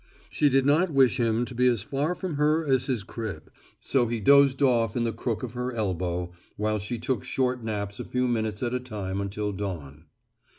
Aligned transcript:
She 0.31 0.49
did 0.49 0.65
not 0.65 0.89
wish 0.89 1.19
him 1.19 1.45
to 1.45 1.53
be 1.53 1.67
as 1.67 1.83
far 1.83 2.15
from 2.15 2.33
her 2.37 2.65
as 2.65 2.87
his 2.87 3.03
crib, 3.03 3.51
so 3.79 4.07
he 4.07 4.19
dozed 4.19 4.59
off 4.63 4.95
in 4.97 5.03
the 5.03 5.13
crook 5.13 5.43
of 5.43 5.51
her 5.53 5.71
elbow, 5.71 6.31
while 6.57 6.79
she 6.79 6.97
took 6.97 7.23
short 7.23 7.63
naps 7.63 7.99
a 7.99 8.03
few 8.03 8.27
minutes 8.27 8.63
at 8.63 8.73
a 8.73 8.79
time 8.79 9.21
until 9.21 9.51
dawn. 9.51 10.05